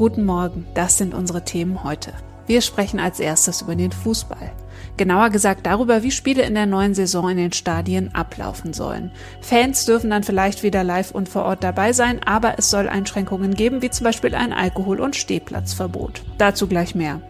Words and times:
Guten 0.00 0.24
Morgen, 0.24 0.66
das 0.72 0.96
sind 0.96 1.12
unsere 1.12 1.44
Themen 1.44 1.84
heute. 1.84 2.14
Wir 2.46 2.62
sprechen 2.62 2.98
als 2.98 3.20
erstes 3.20 3.60
über 3.60 3.76
den 3.76 3.92
Fußball. 3.92 4.50
Genauer 4.96 5.30
gesagt 5.30 5.66
darüber, 5.66 6.02
wie 6.02 6.10
Spiele 6.10 6.42
in 6.42 6.54
der 6.54 6.66
neuen 6.66 6.94
Saison 6.94 7.28
in 7.30 7.36
den 7.36 7.52
Stadien 7.52 8.14
ablaufen 8.14 8.72
sollen. 8.72 9.10
Fans 9.40 9.86
dürfen 9.86 10.10
dann 10.10 10.22
vielleicht 10.22 10.62
wieder 10.62 10.84
live 10.84 11.10
und 11.10 11.28
vor 11.28 11.44
Ort 11.44 11.64
dabei 11.64 11.92
sein, 11.92 12.20
aber 12.24 12.54
es 12.58 12.70
soll 12.70 12.88
Einschränkungen 12.88 13.54
geben, 13.54 13.82
wie 13.82 13.90
zum 13.90 14.04
Beispiel 14.04 14.34
ein 14.34 14.52
Alkohol- 14.52 15.00
und 15.00 15.16
Stehplatzverbot. 15.16 16.22
Dazu 16.38 16.66
gleich 16.66 16.94
mehr. 16.94 17.20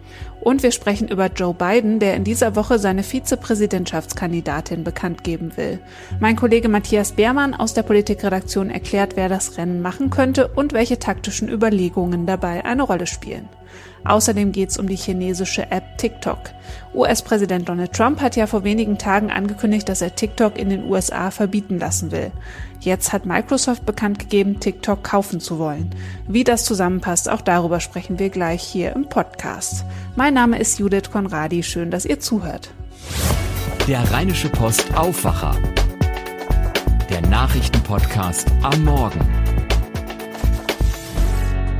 Und 0.41 0.63
wir 0.63 0.71
sprechen 0.71 1.07
über 1.07 1.27
Joe 1.27 1.53
Biden, 1.53 1.99
der 1.99 2.15
in 2.15 2.23
dieser 2.23 2.55
Woche 2.55 2.79
seine 2.79 3.03
Vizepräsidentschaftskandidatin 3.03 4.83
bekannt 4.83 5.23
geben 5.23 5.55
will. 5.55 5.79
Mein 6.19 6.35
Kollege 6.35 6.67
Matthias 6.67 7.11
Beermann 7.11 7.53
aus 7.53 7.75
der 7.75 7.83
Politikredaktion 7.83 8.71
erklärt, 8.71 9.15
wer 9.15 9.29
das 9.29 9.57
Rennen 9.57 9.81
machen 9.81 10.09
könnte 10.09 10.47
und 10.47 10.73
welche 10.73 10.97
taktischen 10.97 11.47
Überlegungen 11.47 12.25
dabei 12.25 12.65
eine 12.65 12.81
Rolle 12.81 13.05
spielen. 13.05 13.47
Außerdem 14.03 14.51
geht 14.51 14.69
es 14.69 14.79
um 14.79 14.87
die 14.87 14.95
chinesische 14.95 15.71
App 15.71 15.99
TikTok. 15.99 16.39
US-Präsident 16.95 17.40
Donald 17.47 17.93
Trump 17.93 18.21
hat 18.21 18.35
ja 18.35 18.47
vor 18.47 18.63
wenigen 18.63 18.97
Tagen 18.97 19.31
angekündigt, 19.31 19.87
dass 19.89 20.01
er 20.01 20.15
TikTok 20.15 20.57
in 20.57 20.69
den 20.69 20.85
USA 20.85 21.31
verbieten 21.31 21.79
lassen 21.79 22.11
will. 22.11 22.31
Jetzt 22.79 23.13
hat 23.13 23.25
Microsoft 23.25 23.85
bekannt 23.85 24.19
gegeben, 24.19 24.59
TikTok 24.59 25.03
kaufen 25.03 25.39
zu 25.39 25.59
wollen. 25.59 25.93
Wie 26.27 26.43
das 26.43 26.65
zusammenpasst, 26.65 27.29
auch 27.29 27.41
darüber 27.41 27.79
sprechen 27.79 28.19
wir 28.19 28.29
gleich 28.29 28.63
hier 28.63 28.95
im 28.95 29.07
Podcast. 29.07 29.85
Mein 30.15 30.33
Name 30.33 30.59
ist 30.59 30.79
Judith 30.79 31.11
Konradi, 31.11 31.63
schön, 31.63 31.91
dass 31.91 32.05
ihr 32.05 32.19
zuhört. 32.19 32.71
Der 33.87 34.11
Rheinische 34.11 34.49
Post 34.49 34.95
Aufwacher. 34.95 35.55
Der 37.09 37.21
Nachrichtenpodcast 37.21 38.47
am 38.63 38.83
Morgen. 38.83 39.19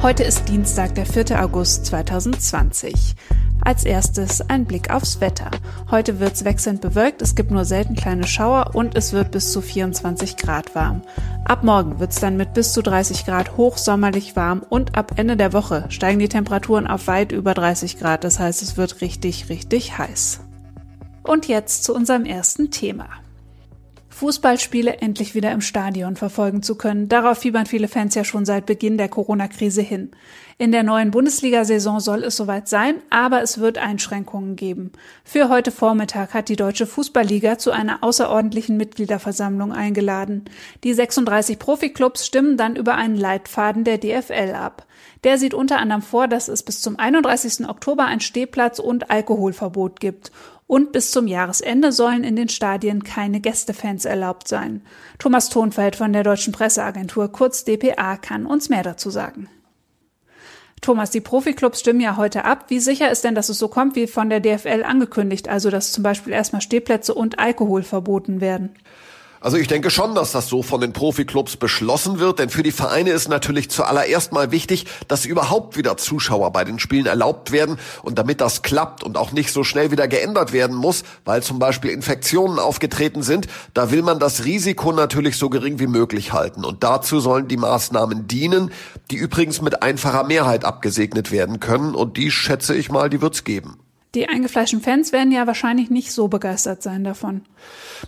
Heute 0.01 0.23
ist 0.23 0.49
Dienstag, 0.49 0.95
der 0.95 1.05
4. 1.05 1.43
August 1.43 1.85
2020. 1.85 3.15
Als 3.63 3.85
erstes 3.85 4.41
ein 4.49 4.65
Blick 4.65 4.91
aufs 4.91 5.21
Wetter. 5.21 5.51
Heute 5.91 6.19
wird's 6.19 6.43
wechselnd 6.43 6.81
bewölkt, 6.81 7.21
es 7.21 7.35
gibt 7.35 7.51
nur 7.51 7.63
selten 7.63 7.95
kleine 7.95 8.25
Schauer 8.25 8.71
und 8.73 8.95
es 8.97 9.13
wird 9.13 9.31
bis 9.31 9.51
zu 9.51 9.61
24 9.61 10.35
Grad 10.35 10.73
warm. 10.73 11.03
Ab 11.45 11.63
morgen 11.63 11.99
wird's 11.99 12.19
dann 12.19 12.37
mit 12.37 12.53
bis 12.53 12.73
zu 12.73 12.81
30 12.81 13.25
Grad 13.25 13.57
hochsommerlich 13.57 14.35
warm 14.35 14.63
und 14.67 14.95
ab 14.97 15.13
Ende 15.17 15.37
der 15.37 15.53
Woche 15.53 15.85
steigen 15.89 16.19
die 16.19 16.29
Temperaturen 16.29 16.87
auf 16.87 17.07
weit 17.07 17.31
über 17.31 17.53
30 17.53 17.99
Grad, 17.99 18.23
das 18.23 18.39
heißt 18.39 18.63
es 18.63 18.77
wird 18.77 19.01
richtig, 19.01 19.49
richtig 19.49 19.97
heiß. 19.97 20.39
Und 21.23 21.47
jetzt 21.47 21.83
zu 21.83 21.93
unserem 21.93 22.25
ersten 22.25 22.71
Thema. 22.71 23.09
Fußballspiele 24.21 24.97
endlich 24.97 25.33
wieder 25.33 25.51
im 25.51 25.61
Stadion 25.61 26.15
verfolgen 26.15 26.61
zu 26.61 26.75
können. 26.75 27.09
Darauf 27.09 27.39
fiebern 27.39 27.65
viele 27.65 27.87
Fans 27.87 28.13
ja 28.13 28.23
schon 28.23 28.45
seit 28.45 28.67
Beginn 28.67 28.99
der 28.99 29.09
Corona-Krise 29.09 29.81
hin. 29.81 30.11
In 30.59 30.71
der 30.71 30.83
neuen 30.83 31.09
Bundesliga-Saison 31.09 31.99
soll 31.99 32.23
es 32.23 32.35
soweit 32.35 32.67
sein, 32.67 32.97
aber 33.09 33.41
es 33.41 33.57
wird 33.57 33.79
Einschränkungen 33.79 34.55
geben. 34.55 34.91
Für 35.23 35.49
heute 35.49 35.71
Vormittag 35.71 36.35
hat 36.35 36.49
die 36.49 36.55
Deutsche 36.55 36.85
Fußballliga 36.85 37.57
zu 37.57 37.71
einer 37.71 38.03
außerordentlichen 38.03 38.77
Mitgliederversammlung 38.77 39.73
eingeladen. 39.73 40.45
Die 40.83 40.93
36 40.93 41.57
Profiklubs 41.57 42.27
stimmen 42.27 42.57
dann 42.57 42.75
über 42.75 42.93
einen 42.93 43.15
Leitfaden 43.15 43.85
der 43.85 43.97
DFL 43.97 44.53
ab. 44.53 44.85
Der 45.23 45.39
sieht 45.39 45.55
unter 45.55 45.79
anderem 45.79 46.03
vor, 46.03 46.27
dass 46.27 46.47
es 46.47 46.61
bis 46.61 46.79
zum 46.79 46.99
31. 46.99 47.67
Oktober 47.67 48.05
ein 48.05 48.19
Stehplatz- 48.19 48.77
und 48.77 49.09
Alkoholverbot 49.09 49.99
gibt 49.99 50.31
und 50.71 50.93
bis 50.93 51.11
zum 51.11 51.27
Jahresende 51.27 51.91
sollen 51.91 52.23
in 52.23 52.37
den 52.37 52.47
Stadien 52.47 53.03
keine 53.03 53.41
Gästefans 53.41 54.05
erlaubt 54.05 54.47
sein. 54.47 54.81
Thomas 55.19 55.49
Thonfeld 55.49 55.97
von 55.97 56.13
der 56.13 56.23
Deutschen 56.23 56.53
Presseagentur, 56.53 57.29
kurz 57.29 57.65
DPA, 57.65 58.15
kann 58.15 58.45
uns 58.45 58.69
mehr 58.69 58.81
dazu 58.81 59.09
sagen. 59.09 59.49
Thomas, 60.79 61.11
die 61.11 61.19
Profiklubs 61.19 61.81
stimmen 61.81 61.99
ja 61.99 62.15
heute 62.15 62.45
ab. 62.45 62.67
Wie 62.69 62.79
sicher 62.79 63.11
ist 63.11 63.25
denn, 63.25 63.35
dass 63.35 63.49
es 63.49 63.59
so 63.59 63.67
kommt 63.67 63.97
wie 63.97 64.07
von 64.07 64.29
der 64.29 64.39
DFL 64.39 64.85
angekündigt, 64.85 65.49
also 65.49 65.69
dass 65.69 65.91
zum 65.91 66.05
Beispiel 66.05 66.31
erstmal 66.31 66.61
Stehplätze 66.61 67.13
und 67.13 67.37
Alkohol 67.37 67.83
verboten 67.83 68.39
werden? 68.39 68.69
Also 69.43 69.57
ich 69.57 69.67
denke 69.67 69.89
schon, 69.89 70.13
dass 70.13 70.33
das 70.33 70.47
so 70.47 70.61
von 70.61 70.81
den 70.81 70.93
Profiklubs 70.93 71.57
beschlossen 71.57 72.19
wird, 72.19 72.37
denn 72.37 72.51
für 72.51 72.61
die 72.61 72.71
Vereine 72.71 73.09
ist 73.09 73.27
natürlich 73.27 73.71
zuallererst 73.71 74.31
mal 74.33 74.51
wichtig, 74.51 74.85
dass 75.07 75.25
überhaupt 75.25 75.75
wieder 75.75 75.97
Zuschauer 75.97 76.51
bei 76.51 76.63
den 76.63 76.77
Spielen 76.77 77.07
erlaubt 77.07 77.51
werden 77.51 77.79
und 78.03 78.19
damit 78.19 78.39
das 78.39 78.61
klappt 78.61 79.03
und 79.03 79.17
auch 79.17 79.31
nicht 79.31 79.51
so 79.51 79.63
schnell 79.63 79.89
wieder 79.89 80.07
geändert 80.07 80.53
werden 80.53 80.75
muss, 80.75 81.01
weil 81.25 81.41
zum 81.41 81.57
Beispiel 81.57 81.89
Infektionen 81.89 82.59
aufgetreten 82.59 83.23
sind, 83.23 83.47
da 83.73 83.89
will 83.89 84.03
man 84.03 84.19
das 84.19 84.45
Risiko 84.45 84.91
natürlich 84.91 85.37
so 85.37 85.49
gering 85.49 85.79
wie 85.79 85.87
möglich 85.87 86.33
halten 86.33 86.63
und 86.63 86.83
dazu 86.83 87.19
sollen 87.19 87.47
die 87.47 87.57
Maßnahmen 87.57 88.27
dienen, 88.27 88.71
die 89.09 89.15
übrigens 89.15 89.59
mit 89.59 89.81
einfacher 89.81 90.23
Mehrheit 90.23 90.65
abgesegnet 90.65 91.31
werden 91.31 91.59
können 91.59 91.95
und 91.95 92.15
die 92.15 92.29
schätze 92.29 92.75
ich 92.75 92.91
mal, 92.91 93.09
die 93.09 93.23
wird's 93.23 93.43
geben. 93.43 93.79
Die 94.13 94.27
eingefleischten 94.27 94.81
Fans 94.81 95.13
werden 95.13 95.31
ja 95.31 95.47
wahrscheinlich 95.47 95.89
nicht 95.89 96.11
so 96.11 96.27
begeistert 96.27 96.83
sein 96.83 97.05
davon. 97.05 97.43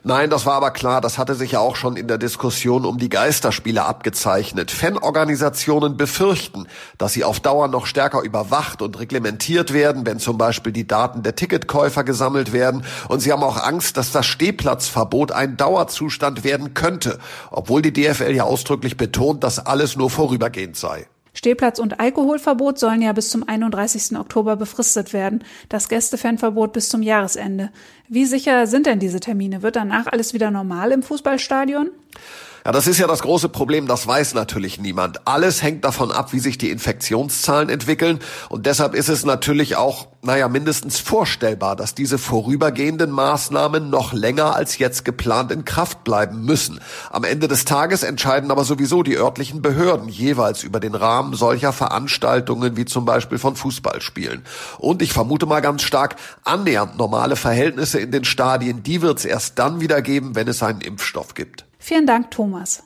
Nein, 0.04 0.30
das 0.30 0.46
war 0.46 0.56
aber 0.56 0.72
klar. 0.72 1.00
Das 1.00 1.18
hatte 1.18 1.34
sich 1.34 1.54
ja 1.54 1.60
auch 1.60 1.78
schon 1.78 1.96
in 1.96 2.10
der 2.10 2.18
Diskussion 2.18 2.84
um 2.84 2.98
die 2.98 3.08
Geisterspiele 3.08 3.86
abgezeichnet. 3.86 4.70
Fanorganisationen 4.70 5.96
befürchten, 5.96 6.68
dass 6.98 7.14
sie 7.14 7.24
auf 7.24 7.40
Dauer 7.40 7.70
noch 7.70 7.86
stärker 7.86 8.22
überwacht 8.22 8.82
und 8.82 9.00
reglementiert 9.00 9.72
werden, 9.72 10.06
wenn 10.06 10.20
zum 10.20 10.38
Beispiel 10.38 10.74
die 10.74 10.86
Daten 10.86 11.24
der 11.24 11.36
Ticketkäufer 11.36 12.04
gesammelt 12.04 12.52
werden. 12.52 12.84
Und 13.08 13.22
sie 13.22 13.32
haben 13.32 13.44
auch 13.44 13.64
Angst, 13.64 13.96
dass 13.96 14.12
das 14.12 14.26
Stehplatzverbot 14.26 15.32
ein 15.32 15.56
Dauerzustand 15.56 16.44
werden 16.44 16.74
könnte, 16.74 17.18
obwohl 17.50 17.82
die 17.82 17.94
DFL 17.94 18.36
ja 18.36 18.44
ausdrücklich 18.44 18.98
betont, 18.98 19.46
dass 19.46 19.66
alles 19.66 19.96
nur 19.96 20.10
vorübergehend 20.10 20.76
sei. 20.76 21.08
Stehplatz- 21.34 21.80
und 21.80 22.00
Alkoholverbot 22.00 22.78
sollen 22.78 23.02
ja 23.02 23.12
bis 23.14 23.30
zum 23.30 23.48
31. 23.48 24.18
Oktober 24.18 24.56
befristet 24.56 25.14
werden, 25.14 25.44
das 25.68 25.90
Gästefanverbot 25.90 26.74
bis 26.74 26.90
zum 26.90 27.02
Jahresende. 27.02 27.72
Wie 28.08 28.26
sicher 28.26 28.68
sind 28.68 28.86
denn 28.86 29.00
diese 29.00 29.20
Termine? 29.20 29.64
Wird 29.64 29.76
danach 29.76 30.08
alles 30.08 30.34
wieder 30.34 30.52
normal 30.52 30.92
im 30.92 31.02
Fußballstadion? 31.02 31.90
Ja, 32.66 32.72
das 32.72 32.88
ist 32.88 32.98
ja 32.98 33.08
das 33.08 33.22
große 33.22 33.50
Problem, 33.50 33.88
das 33.88 34.08
weiß 34.08 34.36
natürlich 34.36 34.80
niemand. 34.80 35.28
Alles 35.28 35.62
hängt 35.62 35.84
davon 35.84 36.14
ab, 36.14 36.32
wie 36.32 36.40
sich 36.40 36.58
die 36.58 36.70
Infektionszahlen 36.70 37.68
entwickeln 37.68 38.20
und 38.48 38.66
deshalb 38.66 38.96
ist 38.96 39.10
es 39.10 39.26
natürlich 39.26 39.76
auch, 39.76 40.08
naja, 40.22 40.48
mindestens 40.48 40.98
vorstellbar, 40.98 41.76
dass 41.76 41.94
diese 41.94 42.18
vorübergehenden 42.18 43.12
Maßnahmen 43.12 43.90
noch 43.90 44.14
länger 44.14 44.56
als 44.56 44.78
jetzt 44.78 45.04
geplant 45.04 45.52
in 45.52 45.66
Kraft 45.66 46.06
bleiben 46.06 46.46
müssen. 46.46 46.80
Am 47.12 47.26
Ende 47.26 47.50
des 47.50 47.66
Tages 47.66 48.02
entscheiden 48.02 48.50
aber 48.50 48.64
sowieso 48.64 49.04
die 49.04 49.18
örtlichen 49.18 49.62
Behörden 49.62 50.08
jeweils 50.08 50.64
über 50.64 50.80
den 50.80 50.96
Rahmen 50.96 51.34
solcher 51.34 51.74
Veranstaltungen 51.74 52.78
wie 52.78 52.86
zum 52.86 53.04
Beispiel 53.04 53.40
von 53.40 53.58
Fußballspielen. 53.58 54.44
Und 54.78 55.02
ich 55.02 55.12
vermute 55.12 55.48
mal 55.48 55.60
ganz 55.60 55.82
stark, 55.82 56.16
annähernd 56.46 56.98
normale 56.98 57.36
Verhältnisse 57.36 58.00
in 58.00 58.12
den 58.12 58.24
Stadien, 58.24 58.84
die 58.84 59.02
wird 59.02 59.20
es 59.20 59.26
erst 59.26 59.60
dann 59.60 59.82
wieder 59.82 60.02
geben, 60.02 60.36
wenn 60.36 60.48
es 60.48 60.64
einen 60.64 60.80
Impfstoff 60.80 61.34
gibt. 61.34 61.66
Vielen 61.86 62.08
Dank, 62.08 62.32
Thomas. 62.32 62.84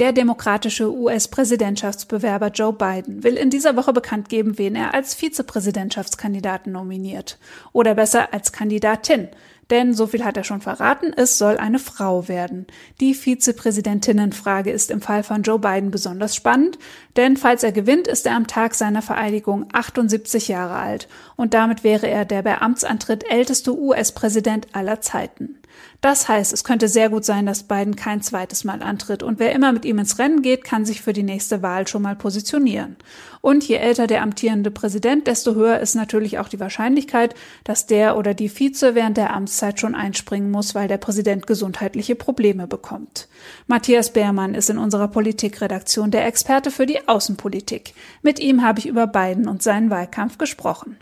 Der 0.00 0.10
demokratische 0.10 0.92
US-Präsidentschaftsbewerber 0.92 2.48
Joe 2.48 2.72
Biden 2.72 3.22
will 3.22 3.36
in 3.36 3.50
dieser 3.50 3.76
Woche 3.76 3.92
bekannt 3.92 4.28
geben, 4.28 4.58
wen 4.58 4.74
er 4.74 4.94
als 4.94 5.14
Vizepräsidentschaftskandidaten 5.14 6.72
nominiert. 6.72 7.38
Oder 7.72 7.94
besser 7.94 8.34
als 8.34 8.50
Kandidatin. 8.50 9.28
Denn 9.70 9.94
so 9.94 10.08
viel 10.08 10.24
hat 10.24 10.36
er 10.36 10.42
schon 10.42 10.60
verraten, 10.60 11.12
es 11.16 11.38
soll 11.38 11.56
eine 11.56 11.78
Frau 11.78 12.26
werden. 12.26 12.66
Die 13.00 13.14
Vizepräsidentinnenfrage 13.14 14.72
ist 14.72 14.90
im 14.90 15.00
Fall 15.00 15.22
von 15.22 15.42
Joe 15.42 15.60
Biden 15.60 15.92
besonders 15.92 16.34
spannend, 16.34 16.78
denn 17.16 17.36
falls 17.36 17.62
er 17.62 17.72
gewinnt, 17.72 18.08
ist 18.08 18.26
er 18.26 18.34
am 18.34 18.48
Tag 18.48 18.74
seiner 18.74 19.02
Vereidigung 19.02 19.66
78 19.72 20.48
Jahre 20.48 20.74
alt 20.74 21.06
und 21.36 21.54
damit 21.54 21.84
wäre 21.84 22.08
er 22.08 22.24
der 22.24 22.42
bei 22.42 22.60
Amtsantritt 22.60 23.24
älteste 23.30 23.76
US-Präsident 23.76 24.68
aller 24.72 25.00
Zeiten. 25.00 25.58
Das 26.00 26.28
heißt, 26.28 26.52
es 26.52 26.64
könnte 26.64 26.88
sehr 26.88 27.08
gut 27.08 27.24
sein, 27.24 27.46
dass 27.46 27.62
Biden 27.62 27.96
kein 27.96 28.22
zweites 28.22 28.64
Mal 28.64 28.82
antritt 28.82 29.22
und 29.22 29.38
wer 29.38 29.52
immer 29.52 29.72
mit 29.72 29.84
ihm 29.84 29.98
ins 29.98 30.18
Rennen 30.18 30.42
geht, 30.42 30.64
kann 30.64 30.84
sich 30.84 31.00
für 31.00 31.12
die 31.12 31.22
nächste 31.22 31.62
Wahl 31.62 31.88
schon 31.88 32.02
mal 32.02 32.16
positionieren. 32.16 32.96
Und 33.40 33.64
je 33.66 33.76
älter 33.76 34.06
der 34.06 34.22
amtierende 34.22 34.70
Präsident, 34.70 35.26
desto 35.26 35.54
höher 35.54 35.78
ist 35.78 35.94
natürlich 35.94 36.38
auch 36.38 36.48
die 36.48 36.60
Wahrscheinlichkeit, 36.60 37.34
dass 37.64 37.86
der 37.86 38.16
oder 38.16 38.34
die 38.34 38.48
Vize 38.48 38.94
während 38.94 39.16
der 39.16 39.34
Amtszeit 39.34 39.78
schon 39.80 39.94
einspringen 39.94 40.50
muss, 40.50 40.74
weil 40.74 40.88
der 40.88 40.98
Präsident 40.98 41.46
gesundheitliche 41.46 42.16
Probleme 42.16 42.66
bekommt. 42.66 43.28
Matthias 43.66 44.12
Beermann 44.12 44.54
ist 44.54 44.68
in 44.68 44.78
unserer 44.78 45.08
Politikredaktion 45.08 46.10
der 46.10 46.26
Experte 46.26 46.70
für 46.70 46.86
die 46.86 47.06
Außenpolitik. 47.08 47.94
Mit 48.22 48.40
ihm 48.40 48.62
habe 48.62 48.80
ich 48.80 48.86
über 48.86 49.06
Biden 49.06 49.48
und 49.48 49.62
seinen 49.62 49.90
Wahlkampf 49.90 50.38
gesprochen. 50.38 50.96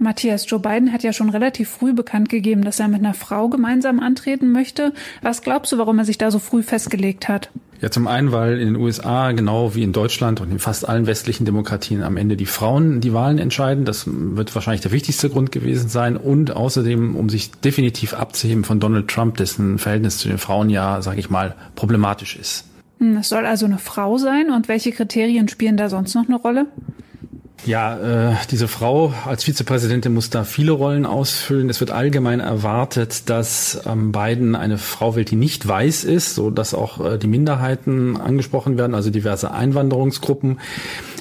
Matthias, 0.00 0.48
Joe 0.48 0.60
Biden 0.60 0.92
hat 0.92 1.02
ja 1.02 1.12
schon 1.12 1.30
relativ 1.30 1.68
früh 1.68 1.92
bekannt 1.92 2.28
gegeben, 2.28 2.62
dass 2.62 2.80
er 2.80 2.88
mit 2.88 3.00
einer 3.00 3.14
Frau 3.14 3.48
gemeinsam 3.48 4.00
antreten 4.00 4.52
möchte. 4.52 4.92
Was 5.22 5.42
glaubst 5.42 5.72
du, 5.72 5.78
warum 5.78 5.98
er 5.98 6.04
sich 6.04 6.18
da 6.18 6.30
so 6.30 6.38
früh 6.38 6.62
festgelegt 6.62 7.28
hat? 7.28 7.50
Ja, 7.80 7.90
zum 7.90 8.08
einen, 8.08 8.32
weil 8.32 8.58
in 8.58 8.66
den 8.66 8.76
USA, 8.76 9.30
genau 9.30 9.76
wie 9.76 9.84
in 9.84 9.92
Deutschland 9.92 10.40
und 10.40 10.50
in 10.50 10.58
fast 10.58 10.88
allen 10.88 11.06
westlichen 11.06 11.44
Demokratien 11.44 12.02
am 12.02 12.16
Ende 12.16 12.36
die 12.36 12.46
Frauen 12.46 13.00
die 13.00 13.12
Wahlen 13.12 13.38
entscheiden. 13.38 13.84
Das 13.84 14.04
wird 14.06 14.52
wahrscheinlich 14.54 14.80
der 14.80 14.90
wichtigste 14.90 15.30
Grund 15.30 15.52
gewesen 15.52 15.88
sein. 15.88 16.16
Und 16.16 16.50
außerdem, 16.50 17.14
um 17.14 17.28
sich 17.28 17.52
definitiv 17.52 18.14
abzuheben 18.14 18.64
von 18.64 18.80
Donald 18.80 19.06
Trump, 19.08 19.36
dessen 19.36 19.78
Verhältnis 19.78 20.18
zu 20.18 20.28
den 20.28 20.38
Frauen 20.38 20.70
ja, 20.70 21.02
sage 21.02 21.20
ich 21.20 21.30
mal, 21.30 21.54
problematisch 21.76 22.36
ist. 22.36 22.64
Hm, 22.98 23.18
es 23.18 23.28
soll 23.28 23.46
also 23.46 23.66
eine 23.66 23.78
Frau 23.78 24.18
sein. 24.18 24.50
Und 24.50 24.66
welche 24.66 24.90
Kriterien 24.90 25.46
spielen 25.46 25.76
da 25.76 25.88
sonst 25.88 26.16
noch 26.16 26.26
eine 26.26 26.36
Rolle? 26.36 26.66
Ja, 27.66 28.30
äh, 28.30 28.36
diese 28.50 28.68
Frau 28.68 29.12
als 29.26 29.44
Vizepräsidentin 29.44 30.14
muss 30.14 30.30
da 30.30 30.44
viele 30.44 30.72
Rollen 30.72 31.04
ausfüllen. 31.04 31.68
Es 31.68 31.80
wird 31.80 31.90
allgemein 31.90 32.40
erwartet, 32.40 33.28
dass 33.28 33.80
ähm, 33.84 34.12
Biden 34.12 34.54
eine 34.54 34.78
Frau 34.78 35.16
wählt, 35.16 35.30
die 35.30 35.36
nicht 35.36 35.66
weiß 35.66 36.04
ist, 36.04 36.34
so 36.34 36.50
dass 36.50 36.72
auch 36.72 37.04
äh, 37.04 37.18
die 37.18 37.26
Minderheiten 37.26 38.16
angesprochen 38.16 38.78
werden, 38.78 38.94
also 38.94 39.10
diverse 39.10 39.50
Einwanderungsgruppen. 39.50 40.60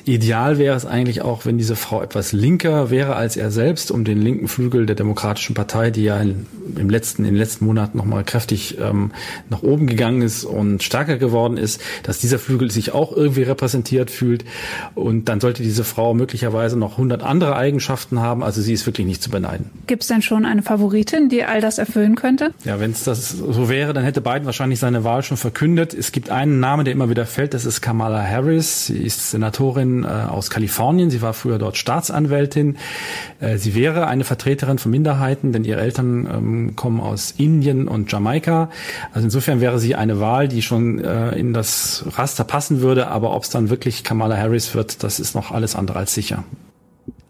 Ideal 0.08 0.58
wäre 0.58 0.76
es 0.76 0.86
eigentlich 0.86 1.22
auch, 1.22 1.46
wenn 1.46 1.58
diese 1.58 1.76
Frau 1.76 2.02
etwas 2.02 2.32
linker 2.32 2.90
wäre 2.90 3.16
als 3.16 3.36
er 3.36 3.52
selbst, 3.52 3.92
um 3.92 4.06
den 4.06 4.22
linken 4.22 4.48
Flügel 4.48 4.86
der 4.86 4.96
Demokratischen 4.96 5.54
Partei, 5.54 5.92
die 5.92 6.04
ja 6.04 6.18
in, 6.20 6.46
im 6.78 6.90
letzten, 6.90 7.26
in 7.26 7.32
den 7.32 7.38
letzten 7.38 7.66
Monaten 7.66 7.98
nochmal 7.98 8.24
kräftig 8.24 8.78
ähm, 8.80 9.12
nach 9.50 9.64
oben 9.64 9.86
gegangen 9.88 10.22
ist 10.22 10.46
und 10.46 10.82
stärker 10.82 11.18
geworden 11.18 11.58
ist, 11.58 11.82
dass 12.04 12.20
dieser 12.20 12.40
Flügel 12.40 12.72
sich 12.72 12.94
auch 12.94 13.12
irgendwie 13.12 13.44
repräsentiert 13.44 14.10
fühlt. 14.10 14.46
Und 14.96 15.26
dann 15.28 15.42
sollte 15.42 15.62
diese 15.62 15.84
Frau 15.84 16.14
möglicherweise 16.14 16.78
noch 16.78 16.94
100 16.94 17.22
andere 17.22 17.56
Eigenschaften 17.56 18.22
haben. 18.22 18.44
Also 18.44 18.62
sie 18.62 18.74
ist 18.74 18.86
wirklich 18.86 19.06
nicht 19.06 19.22
zu 19.22 19.30
beneiden. 19.30 19.70
Gibt 19.88 20.04
es 20.04 20.08
denn 20.08 20.22
schon 20.22 20.46
eine 20.46 20.62
Favoritin, 20.62 21.28
die 21.28 21.44
all 21.44 21.60
das 21.60 21.80
erfüllen 21.80 22.16
könnte? 22.16 22.54
Ja, 22.64 22.80
wenn 22.80 22.92
es 22.92 23.04
das 23.04 23.30
so 23.32 23.68
wäre, 23.68 23.94
dann 23.94 24.06
hätte 24.06 24.22
Biden 24.22 24.46
wahrscheinlich 24.46 24.80
seine 24.80 25.04
Wahl 25.04 25.24
schon 25.24 25.38
verkündet. 25.38 25.94
Es 25.94 26.14
gibt 26.14 26.30
einen 26.30 26.62
Namen, 26.62 26.86
der 26.86 26.94
immer 26.94 27.10
wieder 27.10 27.26
fällt. 27.26 27.54
Das 27.54 27.66
ist 27.66 27.82
Kamala 27.82 28.24
Harris. 28.24 28.86
Sie 28.86 28.98
ist 28.98 29.32
Senatorin 29.32 29.97
äh, 30.04 30.08
aus 30.08 30.50
Kalifornien. 30.50 31.10
Sie 31.10 31.22
war 31.22 31.34
früher 31.34 31.58
dort 31.60 31.78
Staatsanwältin. 31.78 32.78
Äh, 33.40 33.58
sie 33.58 33.76
wäre 33.76 34.08
eine 34.08 34.24
Vertreterin 34.24 34.78
von 34.78 34.92
Minderheiten, 34.92 35.52
denn 35.52 35.64
ihre 35.64 35.82
Eltern 35.82 36.28
ähm, 36.32 36.76
kommen 36.76 37.00
aus 37.00 37.32
Indien 37.38 37.88
und 37.88 38.12
Jamaika. 38.12 38.70
Also 39.14 39.26
insofern 39.26 39.62
wäre 39.62 39.80
sie 39.80 39.96
eine 39.96 40.20
Wahl, 40.20 40.48
die 40.48 40.62
schon 40.62 41.00
äh, 41.00 41.32
in 41.38 41.54
das 41.54 42.06
Raster 42.16 42.44
passen 42.44 42.82
würde. 42.82 43.08
Aber 43.08 43.36
ob 43.36 43.44
es 43.44 43.50
dann 43.50 43.70
wirklich 43.70 44.04
Kamala 44.04 44.38
Harris 44.38 44.76
wird, 44.76 45.04
das 45.04 45.20
ist 45.20 45.36
noch 45.36 45.52
alles 45.52 45.76
andere 45.76 46.00
als 46.00 46.14
sicher 46.14 46.44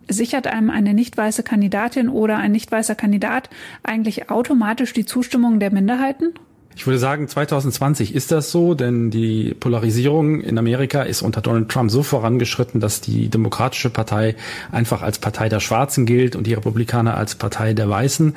sichert 0.09 0.47
einem 0.47 0.69
eine 0.69 0.93
nicht 0.93 1.17
weiße 1.17 1.43
Kandidatin 1.43 2.09
oder 2.09 2.37
ein 2.37 2.51
nicht 2.51 2.71
weißer 2.71 2.95
Kandidat 2.95 3.49
eigentlich 3.83 4.29
automatisch 4.29 4.93
die 4.93 5.05
Zustimmung 5.05 5.59
der 5.59 5.73
Minderheiten? 5.73 6.33
Ich 6.77 6.85
würde 6.85 6.99
sagen, 6.99 7.27
2020 7.27 8.13
ist 8.13 8.31
das 8.31 8.51
so, 8.51 8.75
denn 8.75 9.09
die 9.09 9.55
Polarisierung 9.59 10.41
in 10.41 10.59
Amerika 10.59 11.01
ist 11.01 11.23
unter 11.23 11.41
Donald 11.41 11.69
Trump 11.69 11.89
so 11.89 12.03
vorangeschritten, 12.03 12.79
dass 12.79 13.01
die 13.01 13.29
Demokratische 13.29 13.89
Partei 13.89 14.35
einfach 14.71 15.01
als 15.01 15.17
Partei 15.17 15.49
der 15.49 15.59
Schwarzen 15.59 16.05
gilt 16.05 16.35
und 16.35 16.45
die 16.45 16.53
Republikaner 16.53 17.17
als 17.17 17.33
Partei 17.33 17.73
der 17.73 17.89
Weißen, 17.89 18.35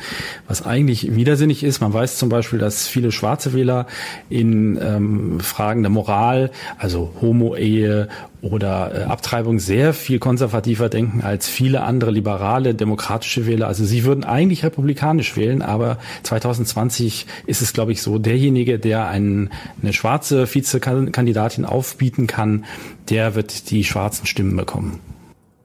was 0.48 0.64
eigentlich 0.64 1.14
widersinnig 1.14 1.62
ist. 1.62 1.82
Man 1.82 1.92
weiß 1.92 2.16
zum 2.16 2.30
Beispiel, 2.30 2.58
dass 2.58 2.88
viele 2.88 3.12
schwarze 3.12 3.52
Wähler 3.52 3.86
in 4.30 4.78
ähm, 4.80 5.40
Fragen 5.40 5.82
der 5.82 5.90
Moral, 5.90 6.50
also 6.78 7.12
Homo-Ehe 7.20 8.08
oder 8.42 8.92
äh, 8.94 9.02
Abtreibung 9.04 9.58
sehr 9.58 9.92
viel 9.92 10.18
konservativer 10.18 10.88
denken 10.88 11.22
als 11.22 11.48
viele 11.48 11.82
andere 11.82 12.10
liberale 12.10 12.74
demokratische 12.74 13.46
Wähler. 13.46 13.66
Also 13.66 13.84
sie 13.84 14.04
würden 14.04 14.24
eigentlich 14.24 14.64
republikanisch 14.64 15.36
wählen, 15.36 15.62
aber 15.62 15.98
2020 16.22 17.26
ist 17.46 17.62
es, 17.62 17.72
glaube 17.72 17.92
ich, 17.92 18.02
so, 18.02 18.18
derjenige, 18.18 18.78
der 18.78 19.08
einen, 19.08 19.50
eine 19.82 19.92
schwarze 19.92 20.52
Vizekandidatin 20.52 21.64
aufbieten 21.64 22.26
kann, 22.26 22.64
der 23.08 23.34
wird 23.34 23.70
die 23.70 23.84
schwarzen 23.84 24.26
Stimmen 24.26 24.56
bekommen. 24.56 25.00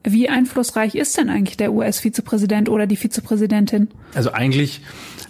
Wie 0.08 0.28
einflussreich 0.28 0.94
ist 0.94 1.18
denn 1.18 1.28
eigentlich 1.28 1.56
der 1.56 1.72
US-Vizepräsident 1.72 2.68
oder 2.68 2.86
die 2.86 2.94
Vizepräsidentin? 2.94 3.88
Also 4.14 4.30
eigentlich 4.30 4.80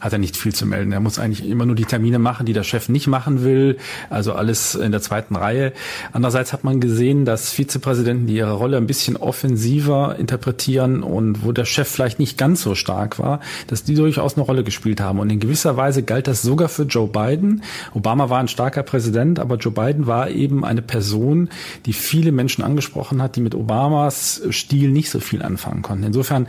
hat 0.00 0.12
er 0.12 0.18
nicht 0.18 0.36
viel 0.36 0.54
zu 0.54 0.66
melden. 0.66 0.92
Er 0.92 1.00
muss 1.00 1.18
eigentlich 1.18 1.48
immer 1.48 1.64
nur 1.64 1.76
die 1.76 1.86
Termine 1.86 2.18
machen, 2.18 2.44
die 2.44 2.52
der 2.52 2.62
Chef 2.62 2.90
nicht 2.90 3.06
machen 3.06 3.42
will. 3.42 3.78
Also 4.10 4.34
alles 4.34 4.74
in 4.74 4.92
der 4.92 5.00
zweiten 5.00 5.34
Reihe. 5.34 5.72
Andererseits 6.12 6.52
hat 6.52 6.62
man 6.62 6.80
gesehen, 6.80 7.24
dass 7.24 7.52
Vizepräsidenten, 7.52 8.26
die 8.26 8.36
ihre 8.36 8.52
Rolle 8.52 8.76
ein 8.76 8.86
bisschen 8.86 9.16
offensiver 9.16 10.16
interpretieren 10.18 11.02
und 11.02 11.42
wo 11.42 11.52
der 11.52 11.64
Chef 11.64 11.88
vielleicht 11.88 12.18
nicht 12.18 12.36
ganz 12.36 12.60
so 12.60 12.74
stark 12.74 13.18
war, 13.18 13.40
dass 13.68 13.84
die 13.84 13.94
durchaus 13.94 14.36
eine 14.36 14.44
Rolle 14.44 14.62
gespielt 14.62 15.00
haben. 15.00 15.18
Und 15.18 15.30
in 15.30 15.40
gewisser 15.40 15.78
Weise 15.78 16.02
galt 16.02 16.28
das 16.28 16.42
sogar 16.42 16.68
für 16.68 16.82
Joe 16.82 17.08
Biden. 17.08 17.62
Obama 17.94 18.28
war 18.28 18.40
ein 18.40 18.48
starker 18.48 18.82
Präsident, 18.82 19.38
aber 19.38 19.56
Joe 19.56 19.72
Biden 19.72 20.06
war 20.06 20.28
eben 20.28 20.66
eine 20.66 20.82
Person, 20.82 21.48
die 21.86 21.94
viele 21.94 22.32
Menschen 22.32 22.62
angesprochen 22.62 23.22
hat, 23.22 23.36
die 23.36 23.40
mit 23.40 23.54
Obamas 23.54 24.42
Stil 24.66 24.90
nicht 24.90 25.10
so 25.10 25.20
viel 25.20 25.42
anfangen 25.42 25.82
konnten. 25.82 26.04
Insofern 26.04 26.46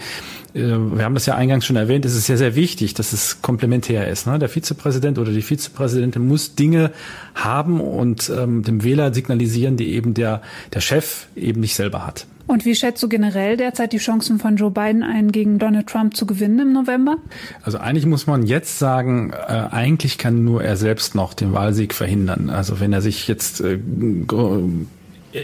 äh, 0.53 0.61
wir 0.61 1.03
haben 1.03 1.13
das 1.13 1.25
ja 1.25 1.35
eingangs 1.35 1.65
schon 1.65 1.75
erwähnt, 1.75 2.05
es 2.05 2.15
ist 2.15 2.25
sehr, 2.25 2.37
sehr 2.37 2.55
wichtig, 2.55 2.93
dass 2.93 3.13
es 3.13 3.41
komplementär 3.41 4.07
ist. 4.07 4.27
Ne? 4.27 4.39
Der 4.39 4.49
Vizepräsident 4.49 5.19
oder 5.19 5.31
die 5.31 5.41
Vizepräsidentin 5.41 6.27
muss 6.27 6.55
Dinge 6.55 6.91
haben 7.35 7.79
und 7.79 8.31
ähm, 8.35 8.63
dem 8.63 8.83
Wähler 8.83 9.13
signalisieren, 9.13 9.77
die 9.77 9.93
eben 9.93 10.13
der, 10.13 10.41
der 10.73 10.81
Chef 10.81 11.27
eben 11.35 11.61
nicht 11.61 11.75
selber 11.75 12.05
hat. 12.05 12.25
Und 12.47 12.63
wie 12.63 12.75
schätzt 12.75 13.03
du 13.03 13.09
generell 13.09 13.57
derzeit 13.57 13.91
die 13.91 13.97
Chancen 13.97 14.39
von 14.39 14.55
Joe 14.55 14.71
Biden 14.71 15.03
ein, 15.03 15.33
gegen 15.33 15.59
Donald 15.59 15.87
Trump 15.87 16.15
zu 16.15 16.25
gewinnen 16.25 16.59
im 16.59 16.73
November? 16.73 17.17
Also 17.61 17.77
eigentlich 17.77 18.05
muss 18.05 18.25
man 18.25 18.43
jetzt 18.43 18.79
sagen, 18.79 19.31
äh, 19.33 19.51
eigentlich 19.69 20.17
kann 20.17 20.45
nur 20.45 20.63
er 20.63 20.77
selbst 20.77 21.13
noch 21.13 21.33
den 21.33 21.51
Wahlsieg 21.51 21.93
verhindern. 21.93 22.49
Also 22.49 22.79
wenn 22.79 22.93
er 22.93 23.01
sich 23.01 23.27
jetzt 23.27 23.59
äh, 23.59 23.77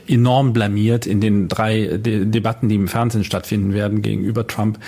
enorm 0.07 0.53
blamiert 0.53 1.05
in 1.05 1.21
den 1.21 1.47
drei 1.47 1.97
De 1.97 2.25
Debatten, 2.25 2.69
die 2.69 2.75
im 2.75 2.87
Fernsehen 2.87 3.23
stattfinden 3.23 3.73
werden 3.73 4.01
gegenüber 4.01 4.47
Trump. 4.47 4.79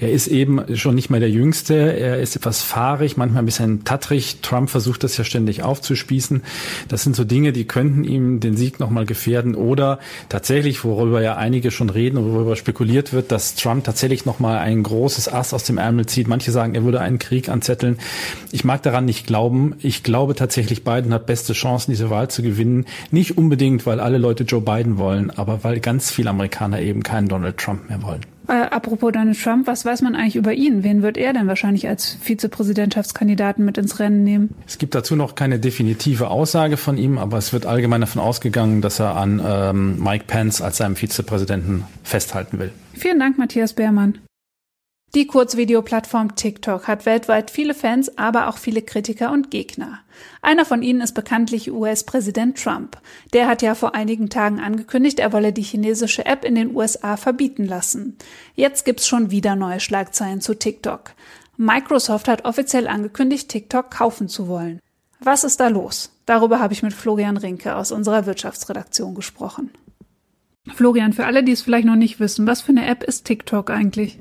Er 0.00 0.12
ist 0.12 0.26
eben 0.28 0.76
schon 0.76 0.94
nicht 0.94 1.10
mehr 1.10 1.20
der 1.20 1.30
Jüngste. 1.30 1.74
Er 1.74 2.20
ist 2.20 2.36
etwas 2.36 2.62
fahrig, 2.62 3.16
manchmal 3.16 3.42
ein 3.42 3.46
bisschen 3.46 3.84
tattrig. 3.84 4.38
Trump 4.42 4.70
versucht 4.70 5.04
das 5.04 5.16
ja 5.16 5.24
ständig 5.24 5.62
aufzuspießen. 5.62 6.42
Das 6.88 7.02
sind 7.02 7.16
so 7.16 7.24
Dinge, 7.24 7.52
die 7.52 7.64
könnten 7.64 8.04
ihm 8.04 8.40
den 8.40 8.56
Sieg 8.56 8.80
nochmal 8.80 9.06
gefährden 9.06 9.54
oder 9.54 9.98
tatsächlich, 10.28 10.84
worüber 10.84 11.20
ja 11.22 11.36
einige 11.36 11.70
schon 11.70 11.90
reden 11.90 12.16
und 12.16 12.32
worüber 12.32 12.56
spekuliert 12.56 13.12
wird, 13.12 13.32
dass 13.32 13.54
Trump 13.54 13.84
tatsächlich 13.84 14.24
nochmal 14.24 14.58
ein 14.58 14.82
großes 14.82 15.32
Ass 15.32 15.52
aus 15.52 15.64
dem 15.64 15.78
Ärmel 15.78 16.06
zieht. 16.06 16.28
Manche 16.28 16.52
sagen, 16.52 16.74
er 16.74 16.84
würde 16.84 17.00
einen 17.00 17.18
Krieg 17.18 17.48
anzetteln. 17.48 17.98
Ich 18.52 18.64
mag 18.64 18.82
daran 18.82 19.04
nicht 19.04 19.26
glauben. 19.26 19.74
Ich 19.80 20.02
glaube 20.02 20.34
tatsächlich, 20.34 20.84
Biden 20.84 21.12
hat 21.12 21.26
beste 21.26 21.52
Chancen, 21.52 21.90
diese 21.90 22.10
Wahl 22.10 22.28
zu 22.28 22.42
gewinnen. 22.42 22.86
Nicht 23.10 23.36
unbedingt, 23.36 23.86
weil 23.86 24.00
alle 24.00 24.18
Leute 24.18 24.35
Joe 24.44 24.60
Biden 24.60 24.98
wollen, 24.98 25.30
aber 25.30 25.64
weil 25.64 25.80
ganz 25.80 26.10
viele 26.10 26.30
Amerikaner 26.30 26.80
eben 26.80 27.02
keinen 27.02 27.28
Donald 27.28 27.58
Trump 27.58 27.88
mehr 27.88 28.02
wollen. 28.02 28.20
Äh, 28.48 28.52
apropos 28.52 29.10
Donald 29.12 29.40
Trump, 29.42 29.66
was 29.66 29.84
weiß 29.84 30.02
man 30.02 30.14
eigentlich 30.14 30.36
über 30.36 30.52
ihn? 30.52 30.84
Wen 30.84 31.02
wird 31.02 31.16
er 31.16 31.32
denn 31.32 31.48
wahrscheinlich 31.48 31.88
als 31.88 32.16
Vizepräsidentschaftskandidaten 32.20 33.64
mit 33.64 33.76
ins 33.76 33.98
Rennen 33.98 34.22
nehmen? 34.22 34.54
Es 34.66 34.78
gibt 34.78 34.94
dazu 34.94 35.16
noch 35.16 35.34
keine 35.34 35.58
definitive 35.58 36.28
Aussage 36.28 36.76
von 36.76 36.96
ihm, 36.96 37.18
aber 37.18 37.38
es 37.38 37.52
wird 37.52 37.66
allgemein 37.66 38.02
davon 38.02 38.22
ausgegangen, 38.22 38.82
dass 38.82 39.00
er 39.00 39.16
an 39.16 39.42
ähm, 39.44 40.02
Mike 40.02 40.24
Pence 40.28 40.62
als 40.62 40.76
seinem 40.76 40.94
Vizepräsidenten 40.94 41.84
festhalten 42.04 42.60
will. 42.60 42.70
Vielen 42.94 43.18
Dank, 43.18 43.36
Matthias 43.36 43.72
Beermann. 43.72 44.18
Die 45.16 45.26
Kurzvideoplattform 45.26 46.34
TikTok 46.34 46.88
hat 46.88 47.06
weltweit 47.06 47.50
viele 47.50 47.72
Fans, 47.72 48.18
aber 48.18 48.48
auch 48.48 48.58
viele 48.58 48.82
Kritiker 48.82 49.32
und 49.32 49.50
Gegner. 49.50 50.00
Einer 50.42 50.66
von 50.66 50.82
ihnen 50.82 51.00
ist 51.00 51.14
bekanntlich 51.14 51.72
US-Präsident 51.72 52.62
Trump. 52.62 52.98
Der 53.32 53.46
hat 53.46 53.62
ja 53.62 53.74
vor 53.74 53.94
einigen 53.94 54.28
Tagen 54.28 54.60
angekündigt, 54.60 55.18
er 55.18 55.32
wolle 55.32 55.54
die 55.54 55.62
chinesische 55.62 56.26
App 56.26 56.44
in 56.44 56.54
den 56.54 56.76
USA 56.76 57.16
verbieten 57.16 57.64
lassen. 57.64 58.18
Jetzt 58.56 58.84
gibt's 58.84 59.08
schon 59.08 59.30
wieder 59.30 59.56
neue 59.56 59.80
Schlagzeilen 59.80 60.42
zu 60.42 60.52
TikTok. 60.52 61.12
Microsoft 61.56 62.28
hat 62.28 62.44
offiziell 62.44 62.86
angekündigt, 62.86 63.48
TikTok 63.48 63.90
kaufen 63.90 64.28
zu 64.28 64.48
wollen. 64.48 64.80
Was 65.20 65.44
ist 65.44 65.60
da 65.60 65.68
los? 65.68 66.12
Darüber 66.26 66.60
habe 66.60 66.74
ich 66.74 66.82
mit 66.82 66.92
Florian 66.92 67.38
Rinke 67.38 67.76
aus 67.76 67.90
unserer 67.90 68.26
Wirtschaftsredaktion 68.26 69.14
gesprochen. 69.14 69.70
Florian, 70.74 71.14
für 71.14 71.24
alle, 71.24 71.42
die 71.42 71.52
es 71.52 71.62
vielleicht 71.62 71.86
noch 71.86 71.96
nicht 71.96 72.20
wissen, 72.20 72.46
was 72.46 72.60
für 72.60 72.72
eine 72.72 72.86
App 72.86 73.02
ist 73.02 73.24
TikTok 73.24 73.70
eigentlich? 73.70 74.18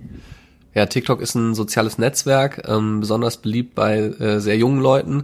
Ja, 0.75 0.86
TikTok 0.86 1.22
ist 1.22 1.36
ein 1.36 1.55
soziales 1.55 1.98
Netzwerk, 1.98 2.67
ähm, 2.67 3.00
besonders 3.00 3.38
beliebt 3.38 3.75
bei 3.75 3.98
äh, 3.98 4.41
sehr 4.41 4.58
jungen 4.58 4.82
Leuten, 4.82 5.24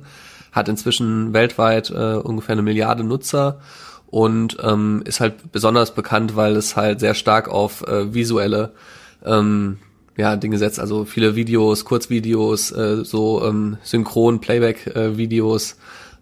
hat 0.54 0.70
inzwischen 0.70 1.34
weltweit 1.34 1.90
äh, 1.90 2.16
ungefähr 2.16 2.54
eine 2.54 2.62
Milliarde 2.62 3.04
Nutzer 3.04 3.60
und 4.08 4.58
ähm, 4.64 5.04
ist 5.06 5.20
halt 5.20 5.52
besonders 5.52 5.94
bekannt, 5.94 6.38
weil 6.38 6.56
es 6.56 6.78
halt 6.78 7.02
sehr 7.02 7.16
stark 7.16 7.50
auf 7.50 7.86
äh, 7.86 8.14
visuelle 8.14 8.72
ähm, 9.26 9.78
ja, 10.16 10.38
Dinge 10.38 10.58
setzt, 10.58 10.80
also 10.80 11.04
viele 11.04 11.36
Videos, 11.36 11.84
Kurzvideos, 11.84 12.72
äh, 12.72 13.04
so 13.04 13.44
ähm, 13.46 13.78
synchron 13.84 14.40
Playback-Videos. 14.40 15.74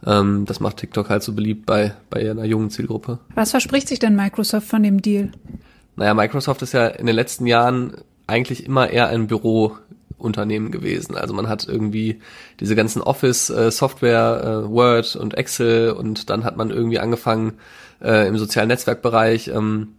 Äh, 0.05 0.19
ähm, 0.19 0.45
das 0.45 0.59
macht 0.59 0.77
TikTok 0.77 1.09
halt 1.09 1.21
so 1.21 1.33
beliebt 1.33 1.67
bei, 1.67 1.93
bei 2.09 2.31
einer 2.31 2.45
jungen 2.45 2.71
Zielgruppe. 2.71 3.19
Was 3.35 3.51
verspricht 3.51 3.89
sich 3.89 3.99
denn 3.99 4.15
Microsoft 4.15 4.67
von 4.67 4.81
dem 4.81 5.01
Deal? 5.01 5.31
Naja, 5.97 6.13
Microsoft 6.13 6.61
ist 6.61 6.73
ja 6.73 6.87
in 6.87 7.05
den 7.05 7.15
letzten 7.15 7.45
Jahren 7.45 7.93
eigentlich 8.29 8.65
immer 8.65 8.89
eher 8.89 9.07
ein 9.07 9.27
Bürounternehmen 9.27 10.71
gewesen. 10.71 11.15
Also 11.15 11.33
man 11.33 11.49
hat 11.49 11.67
irgendwie 11.67 12.21
diese 12.59 12.75
ganzen 12.75 13.01
Office-Software, 13.01 14.63
äh, 14.65 14.69
Word 14.69 15.15
und 15.15 15.37
Excel 15.37 15.91
und 15.91 16.29
dann 16.29 16.43
hat 16.43 16.57
man 16.57 16.69
irgendwie 16.69 16.99
angefangen 16.99 17.53
äh, 18.01 18.27
im 18.27 18.37
sozialen 18.37 18.69
Netzwerkbereich 18.69 19.49
ähm, 19.49 19.95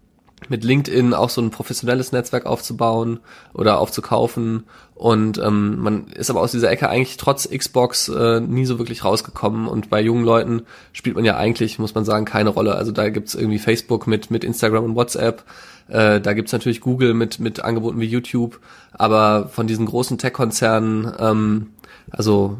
mit 0.48 0.64
LinkedIn 0.64 1.14
auch 1.14 1.30
so 1.30 1.40
ein 1.40 1.50
professionelles 1.50 2.12
Netzwerk 2.12 2.46
aufzubauen 2.46 3.20
oder 3.52 3.78
aufzukaufen. 3.78 4.64
Und 4.94 5.38
ähm, 5.38 5.78
man 5.78 6.08
ist 6.08 6.30
aber 6.30 6.40
aus 6.40 6.52
dieser 6.52 6.70
Ecke 6.70 6.88
eigentlich 6.88 7.16
trotz 7.16 7.48
Xbox 7.48 8.08
äh, 8.08 8.40
nie 8.40 8.66
so 8.66 8.78
wirklich 8.78 9.04
rausgekommen. 9.04 9.66
Und 9.66 9.90
bei 9.90 10.00
jungen 10.00 10.24
Leuten 10.24 10.62
spielt 10.92 11.16
man 11.16 11.24
ja 11.24 11.36
eigentlich, 11.36 11.78
muss 11.78 11.94
man 11.94 12.04
sagen, 12.04 12.24
keine 12.24 12.50
Rolle. 12.50 12.74
Also 12.74 12.92
da 12.92 13.08
gibt's 13.08 13.34
irgendwie 13.34 13.58
Facebook 13.58 14.06
mit, 14.06 14.30
mit 14.30 14.44
Instagram 14.44 14.84
und 14.84 14.96
WhatsApp. 14.96 15.44
Äh, 15.88 16.20
da 16.20 16.34
gibt's 16.34 16.52
natürlich 16.52 16.80
Google 16.80 17.14
mit, 17.14 17.40
mit 17.40 17.64
Angeboten 17.64 18.00
wie 18.00 18.06
YouTube. 18.06 18.60
Aber 18.92 19.48
von 19.48 19.66
diesen 19.66 19.86
großen 19.86 20.18
Tech-Konzernen, 20.18 21.12
ähm, 21.18 21.70
also 22.10 22.58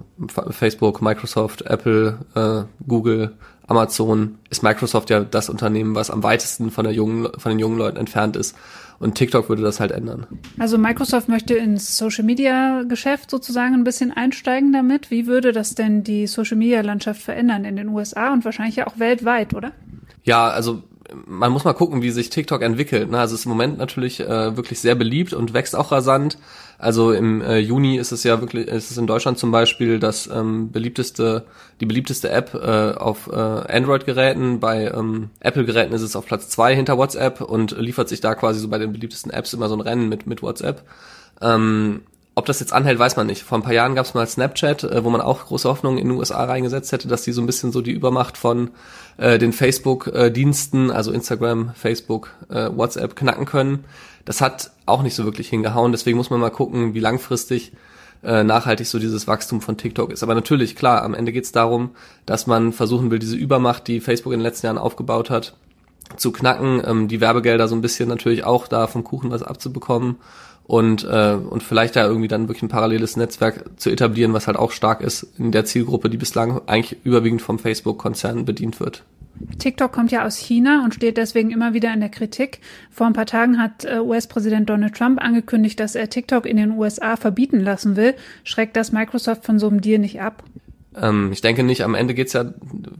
Facebook, 0.50 1.02
Microsoft, 1.02 1.62
Apple, 1.62 2.18
äh, 2.34 2.62
Google, 2.86 3.32
Amazon 3.70 4.38
ist 4.50 4.64
Microsoft 4.64 5.10
ja 5.10 5.20
das 5.20 5.48
Unternehmen, 5.48 5.94
was 5.94 6.10
am 6.10 6.24
weitesten 6.24 6.72
von 6.72 6.84
der 6.84 6.92
jungen, 6.92 7.28
von 7.38 7.50
den 7.50 7.60
jungen 7.60 7.78
Leuten 7.78 7.98
entfernt 7.98 8.36
ist. 8.36 8.56
Und 8.98 9.14
TikTok 9.14 9.48
würde 9.48 9.62
das 9.62 9.78
halt 9.78 9.92
ändern. 9.92 10.26
Also 10.58 10.76
Microsoft 10.76 11.28
möchte 11.28 11.54
ins 11.54 11.96
Social 11.96 12.24
Media 12.24 12.82
Geschäft 12.82 13.30
sozusagen 13.30 13.74
ein 13.74 13.84
bisschen 13.84 14.10
einsteigen 14.10 14.72
damit. 14.72 15.12
Wie 15.12 15.26
würde 15.26 15.52
das 15.52 15.76
denn 15.76 16.02
die 16.02 16.26
Social 16.26 16.56
Media 16.56 16.80
Landschaft 16.80 17.22
verändern 17.22 17.64
in 17.64 17.76
den 17.76 17.88
USA 17.88 18.32
und 18.32 18.44
wahrscheinlich 18.44 18.76
ja 18.76 18.88
auch 18.88 18.98
weltweit, 18.98 19.54
oder? 19.54 19.70
Ja, 20.24 20.48
also 20.48 20.82
man 21.26 21.52
muss 21.52 21.64
mal 21.64 21.72
gucken, 21.72 22.02
wie 22.02 22.10
sich 22.10 22.30
TikTok 22.30 22.62
entwickelt. 22.62 23.10
Ne? 23.10 23.18
Also 23.18 23.34
es 23.34 23.40
ist 23.40 23.46
im 23.46 23.50
Moment 23.50 23.78
natürlich 23.78 24.20
äh, 24.20 24.56
wirklich 24.56 24.80
sehr 24.80 24.94
beliebt 24.94 25.32
und 25.32 25.54
wächst 25.54 25.76
auch 25.76 25.92
rasant. 25.92 26.38
Also 26.78 27.12
im 27.12 27.42
äh, 27.42 27.58
Juni 27.58 27.96
ist 27.96 28.12
es 28.12 28.24
ja 28.24 28.40
wirklich, 28.40 28.66
ist 28.68 28.90
es 28.90 28.96
in 28.96 29.06
Deutschland 29.06 29.38
zum 29.38 29.50
Beispiel 29.50 29.98
das 29.98 30.28
ähm, 30.28 30.72
beliebteste, 30.72 31.44
die 31.80 31.86
beliebteste 31.86 32.30
App 32.30 32.54
äh, 32.54 32.92
auf 32.92 33.28
äh, 33.28 33.34
Android-Geräten. 33.34 34.60
Bei 34.60 34.86
ähm, 34.86 35.30
Apple-Geräten 35.40 35.92
ist 35.92 36.02
es 36.02 36.16
auf 36.16 36.26
Platz 36.26 36.48
zwei 36.48 36.74
hinter 36.74 36.96
WhatsApp 36.96 37.40
und 37.40 37.72
liefert 37.78 38.08
sich 38.08 38.20
da 38.20 38.34
quasi 38.34 38.60
so 38.60 38.68
bei 38.68 38.78
den 38.78 38.92
beliebtesten 38.92 39.30
Apps 39.30 39.52
immer 39.52 39.68
so 39.68 39.74
ein 39.74 39.80
Rennen 39.80 40.08
mit 40.08 40.26
mit 40.26 40.42
WhatsApp. 40.42 40.82
Ähm, 41.42 42.02
ob 42.40 42.46
das 42.46 42.58
jetzt 42.58 42.72
anhält, 42.72 42.98
weiß 42.98 43.16
man 43.16 43.26
nicht. 43.26 43.42
Vor 43.42 43.58
ein 43.58 43.62
paar 43.62 43.74
Jahren 43.74 43.94
gab 43.94 44.06
es 44.06 44.14
mal 44.14 44.26
Snapchat, 44.26 44.84
äh, 44.84 45.04
wo 45.04 45.10
man 45.10 45.20
auch 45.20 45.44
große 45.44 45.68
Hoffnungen 45.68 45.98
in 45.98 46.08
den 46.08 46.16
USA 46.16 46.42
reingesetzt 46.42 46.90
hätte, 46.90 47.06
dass 47.06 47.20
die 47.20 47.32
so 47.32 47.42
ein 47.42 47.46
bisschen 47.46 47.70
so 47.70 47.82
die 47.82 47.92
Übermacht 47.92 48.38
von 48.38 48.70
äh, 49.18 49.38
den 49.38 49.52
Facebook-Diensten, 49.52 50.90
also 50.90 51.12
Instagram, 51.12 51.72
Facebook, 51.74 52.30
äh, 52.48 52.70
WhatsApp 52.74 53.14
knacken 53.14 53.44
können. 53.44 53.84
Das 54.24 54.40
hat 54.40 54.70
auch 54.86 55.02
nicht 55.02 55.14
so 55.14 55.24
wirklich 55.24 55.50
hingehauen. 55.50 55.92
Deswegen 55.92 56.16
muss 56.16 56.30
man 56.30 56.40
mal 56.40 56.48
gucken, 56.48 56.94
wie 56.94 57.00
langfristig 57.00 57.72
äh, 58.22 58.42
nachhaltig 58.42 58.86
so 58.86 58.98
dieses 58.98 59.26
Wachstum 59.26 59.60
von 59.60 59.76
TikTok 59.76 60.10
ist. 60.10 60.22
Aber 60.22 60.34
natürlich, 60.34 60.76
klar, 60.76 61.02
am 61.02 61.12
Ende 61.12 61.32
geht 61.32 61.44
es 61.44 61.52
darum, 61.52 61.90
dass 62.24 62.46
man 62.46 62.72
versuchen 62.72 63.10
will, 63.10 63.18
diese 63.18 63.36
Übermacht, 63.36 63.86
die 63.86 64.00
Facebook 64.00 64.32
in 64.32 64.38
den 64.38 64.44
letzten 64.44 64.66
Jahren 64.66 64.78
aufgebaut 64.78 65.28
hat, 65.28 65.54
zu 66.16 66.32
knacken, 66.32 66.82
ähm, 66.86 67.06
die 67.06 67.20
Werbegelder 67.20 67.68
so 67.68 67.74
ein 67.74 67.82
bisschen 67.82 68.08
natürlich 68.08 68.44
auch 68.44 68.66
da 68.66 68.86
vom 68.86 69.04
Kuchen 69.04 69.30
was 69.30 69.42
abzubekommen 69.42 70.16
und, 70.70 71.02
äh, 71.02 71.34
und 71.34 71.64
vielleicht 71.64 71.96
da 71.96 72.06
irgendwie 72.06 72.28
dann 72.28 72.46
wirklich 72.46 72.62
ein 72.62 72.68
paralleles 72.68 73.16
Netzwerk 73.16 73.64
zu 73.74 73.90
etablieren, 73.90 74.34
was 74.34 74.46
halt 74.46 74.56
auch 74.56 74.70
stark 74.70 75.00
ist 75.00 75.26
in 75.36 75.50
der 75.50 75.64
Zielgruppe, 75.64 76.08
die 76.08 76.16
bislang 76.16 76.60
eigentlich 76.68 77.04
überwiegend 77.04 77.42
vom 77.42 77.58
Facebook-Konzern 77.58 78.44
bedient 78.44 78.78
wird. 78.78 79.02
TikTok 79.58 79.90
kommt 79.90 80.12
ja 80.12 80.24
aus 80.24 80.36
China 80.36 80.84
und 80.84 80.94
steht 80.94 81.16
deswegen 81.16 81.50
immer 81.50 81.74
wieder 81.74 81.92
in 81.92 81.98
der 81.98 82.08
Kritik. 82.08 82.60
Vor 82.88 83.08
ein 83.08 83.14
paar 83.14 83.26
Tagen 83.26 83.60
hat 83.60 83.84
äh, 83.84 83.98
US-Präsident 83.98 84.70
Donald 84.70 84.94
Trump 84.94 85.20
angekündigt, 85.20 85.80
dass 85.80 85.96
er 85.96 86.08
TikTok 86.08 86.46
in 86.46 86.56
den 86.56 86.78
USA 86.78 87.16
verbieten 87.16 87.58
lassen 87.58 87.96
will. 87.96 88.14
Schreckt 88.44 88.76
das 88.76 88.92
Microsoft 88.92 89.44
von 89.44 89.58
so 89.58 89.66
einem 89.66 89.80
Deal 89.80 89.98
nicht 89.98 90.20
ab? 90.20 90.44
Ähm, 90.94 91.32
ich 91.32 91.40
denke 91.40 91.64
nicht. 91.64 91.82
Am 91.82 91.96
Ende 91.96 92.14
geht's 92.14 92.32
ja 92.32 92.44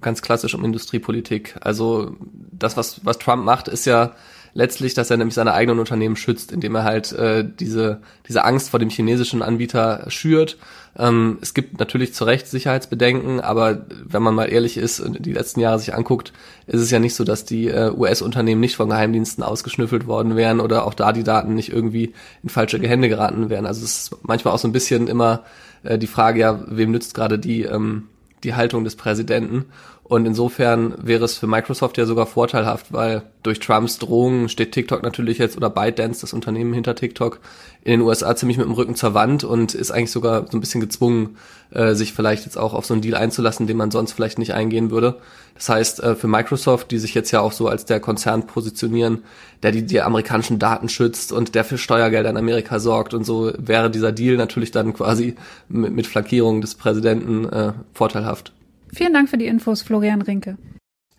ganz 0.01 0.23
klassisch 0.23 0.57
um 0.57 0.65
Industriepolitik. 0.65 1.55
Also 1.61 2.17
das, 2.51 2.77
was, 2.77 3.05
was 3.05 3.21
Trump 3.21 3.45
macht, 3.45 3.69
ist 3.69 3.85
ja 3.85 4.17
letztlich, 4.55 4.95
dass 4.95 5.11
er 5.11 5.17
nämlich 5.17 5.35
seine 5.35 5.53
eigenen 5.53 5.79
Unternehmen 5.79 6.17
schützt, 6.17 6.53
indem 6.53 6.75
er 6.75 6.85
halt 6.85 7.13
äh, 7.13 7.45
diese, 7.49 8.01
diese 8.29 8.45
Angst 8.45 8.71
vor 8.71 8.81
dem 8.81 8.91
chinesischen 8.91 9.43
Anbieter 9.43 10.05
schürt. 10.09 10.59
Ähm, 10.97 11.39
es 11.41 11.55
gibt 11.55 11.79
natürlich 11.79 12.15
zu 12.15 12.25
Recht 12.25 12.49
Sicherheitsbedenken, 12.49 13.41
aber 13.41 13.87
wenn 14.05 14.23
man 14.23 14.35
mal 14.35 14.47
ehrlich 14.47 14.77
ist 14.77 15.01
und 15.01 15.25
die 15.25 15.33
letzten 15.33 15.61
Jahre 15.61 15.79
sich 15.79 15.95
anguckt, 15.95 16.33
ist 16.67 16.81
es 16.81 16.91
ja 16.91 16.99
nicht 16.99 17.15
so, 17.15 17.25
dass 17.25 17.45
die 17.45 17.69
äh, 17.69 17.93
US-Unternehmen 17.97 18.61
nicht 18.61 18.77
von 18.77 18.89
Geheimdiensten 18.89 19.45
ausgeschnüffelt 19.45 20.07
worden 20.07 20.37
wären 20.37 20.61
oder 20.61 20.87
auch 20.87 20.95
da 20.95 21.13
die 21.13 21.25
Daten 21.25 21.55
nicht 21.55 21.73
irgendwie 21.73 22.15
in 22.43 22.49
falsche 22.49 22.79
Hände 22.79 23.09
geraten 23.09 23.51
wären. 23.51 23.67
Also 23.67 23.85
es 23.85 24.11
ist 24.11 24.17
manchmal 24.23 24.55
auch 24.55 24.59
so 24.59 24.69
ein 24.69 24.73
bisschen 24.73 25.07
immer 25.07 25.45
äh, 25.83 25.99
die 25.99 26.07
Frage, 26.07 26.41
ja, 26.41 26.61
wem 26.67 26.91
nützt 26.91 27.15
gerade 27.15 27.39
die, 27.39 27.63
ähm, 27.63 28.09
die 28.45 28.55
Haltung 28.55 28.85
des 28.85 28.97
Präsidenten? 28.97 29.67
Und 30.05 30.27
insofern 30.27 30.95
wäre 31.01 31.25
es 31.25 31.39
für 31.39 31.47
Microsoft 31.47 31.97
ja 31.97 32.05
sogar 32.05 32.27
vorteilhaft, 32.27 32.93
weil 32.93 33.23
durch 33.45 33.61
Trumps 33.61 33.99
Drohungen 33.99 34.49
steht 34.49 34.73
TikTok 34.73 35.05
natürlich 35.05 35.39
jetzt 35.39 35.57
oder 35.57 35.71
ByteDance, 35.71 36.23
das 36.23 36.33
Unternehmen 36.33 36.73
hinter 36.73 36.97
TikTok, 36.97 37.39
in 37.83 37.93
den 37.93 38.01
USA 38.03 38.37
ziemlich 38.37 38.59
mit 38.59 38.67
dem 38.67 38.75
Rücken 38.75 38.95
zur 38.95 39.15
Wand 39.15 39.43
und 39.43 39.75
ist 39.75 39.91
eigentlich 39.91 40.11
sogar 40.11 40.47
so 40.51 40.57
ein 40.57 40.61
bisschen 40.61 40.81
gezwungen, 40.81 41.37
äh, 41.71 41.95
sich 41.95 42.13
vielleicht 42.13 42.45
jetzt 42.45 42.59
auch 42.59 42.75
auf 42.75 42.85
so 42.85 42.93
einen 42.93 43.01
Deal 43.01 43.15
einzulassen, 43.15 43.67
den 43.67 43.77
man 43.77 43.91
sonst 43.91 44.13
vielleicht 44.13 44.39
nicht 44.39 44.53
eingehen 44.53 44.91
würde. 44.91 45.17
Das 45.55 45.69
heißt, 45.69 46.03
äh, 46.03 46.15
für 46.15 46.29
Microsoft, 46.29 46.91
die 46.91 46.99
sich 46.99 47.15
jetzt 47.15 47.31
ja 47.31 47.41
auch 47.41 47.53
so 47.53 47.69
als 47.69 47.87
der 47.87 48.01
Konzern 48.01 48.47
positionieren, 48.47 49.25
der 49.63 49.73
die, 49.73 49.87
die 49.87 50.01
amerikanischen 50.03 50.59
Daten 50.59 50.89
schützt 50.89 51.33
und 51.33 51.55
der 51.55 51.65
für 51.65 51.79
Steuergelder 51.79 52.31
in 52.31 52.37
Amerika 52.37 52.79
sorgt 52.81 53.15
und 53.15 53.25
so, 53.25 53.53
wäre 53.57 53.91
dieser 53.91 54.13
Deal 54.13 54.37
natürlich 54.37 54.73
dann 54.73 54.93
quasi 54.93 55.37
mit, 55.69 55.93
mit 55.93 56.07
Flankierung 56.07 56.61
des 56.61 56.75
Präsidenten 56.75 57.49
äh, 57.49 57.73
vorteilhaft. 57.95 58.53
Vielen 58.93 59.15
Dank 59.15 59.31
für 59.31 59.39
die 59.39 59.47
Infos, 59.47 59.83
Florian 59.83 60.21
Rinke. 60.21 60.59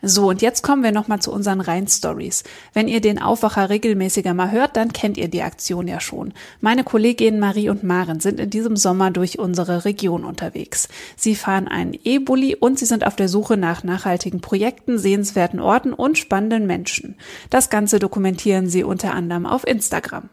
So, 0.02 0.30
und 0.30 0.42
jetzt 0.42 0.64
kommen 0.64 0.84
wir 0.84 0.92
nochmal 0.92 1.22
zu 1.22 1.32
unseren 1.32 1.62
Rhein-Stories. 1.62 2.44
Wenn 2.74 2.88
ihr 2.88 3.02
den 3.02 3.22
Aufwacher 3.22 3.70
regelmäßiger 3.70 4.34
mal 4.34 4.52
hört, 4.52 4.76
dann 4.76 4.94
kennt 4.94 5.18
ihr 5.18 5.28
die 5.28 5.44
Aktion 5.44 5.88
ja 5.88 6.00
schon. 6.00 6.34
Meine 6.60 6.84
Kolleginnen 6.84 7.40
Marie 7.40 7.70
und 7.70 7.84
Maren 7.84 8.20
sind 8.20 8.40
in 8.40 8.50
diesem 8.50 8.76
Sommer 8.76 9.12
durch 9.12 9.38
unsere 9.38 9.86
Region 9.86 10.26
unterwegs. 10.26 10.90
Sie 11.16 11.36
fahren 11.36 11.68
einen 11.68 11.94
E-Bully 12.04 12.56
und 12.56 12.80
sie 12.80 12.86
sind 12.86 13.06
auf 13.06 13.16
der 13.16 13.30
Suche 13.30 13.58
nach 13.58 13.84
nachhaltigen 13.84 14.42
Projekten, 14.42 14.98
sehenswerten 14.98 15.60
Orten 15.60 15.94
und 15.94 16.18
spannenden 16.18 16.66
Menschen. 16.66 17.16
Das 17.52 17.70
Ganze 17.70 18.00
dokumentieren 18.00 18.70
sie 18.70 18.84
unter 18.84 19.14
anderem 19.14 19.46
auf 19.46 19.68
Instagram. 19.68 20.30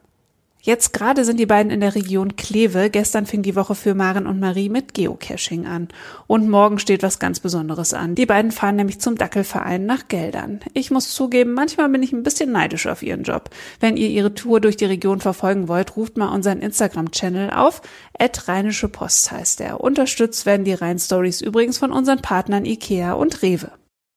Jetzt 0.68 0.92
gerade 0.92 1.24
sind 1.24 1.40
die 1.40 1.46
beiden 1.46 1.72
in 1.72 1.80
der 1.80 1.94
Region 1.94 2.36
Kleve. 2.36 2.90
Gestern 2.90 3.24
fing 3.24 3.40
die 3.40 3.56
Woche 3.56 3.74
für 3.74 3.94
Maren 3.94 4.26
und 4.26 4.38
Marie 4.38 4.68
mit 4.68 4.92
Geocaching 4.92 5.64
an. 5.64 5.88
Und 6.26 6.50
morgen 6.50 6.78
steht 6.78 7.02
was 7.02 7.18
ganz 7.18 7.40
Besonderes 7.40 7.94
an. 7.94 8.14
Die 8.14 8.26
beiden 8.26 8.52
fahren 8.52 8.76
nämlich 8.76 9.00
zum 9.00 9.16
Dackelverein 9.16 9.86
nach 9.86 10.08
Geldern. 10.08 10.60
Ich 10.74 10.90
muss 10.90 11.14
zugeben, 11.14 11.54
manchmal 11.54 11.88
bin 11.88 12.02
ich 12.02 12.12
ein 12.12 12.22
bisschen 12.22 12.52
neidisch 12.52 12.86
auf 12.86 13.02
ihren 13.02 13.22
Job. 13.22 13.48
Wenn 13.80 13.96
ihr 13.96 14.08
ihre 14.08 14.34
Tour 14.34 14.60
durch 14.60 14.76
die 14.76 14.84
Region 14.84 15.22
verfolgen 15.22 15.68
wollt, 15.68 15.96
ruft 15.96 16.18
mal 16.18 16.34
unseren 16.34 16.60
Instagram-Channel 16.60 17.50
auf. 17.50 17.80
Rheinische 18.20 18.90
Post 18.90 19.32
heißt 19.32 19.62
er. 19.62 19.80
Unterstützt 19.80 20.44
werden 20.44 20.66
die 20.66 20.74
Rhein-Stories 20.74 21.40
übrigens 21.40 21.78
von 21.78 21.92
unseren 21.92 22.20
Partnern 22.20 22.66
Ikea 22.66 23.14
und 23.14 23.40
Rewe. 23.40 23.72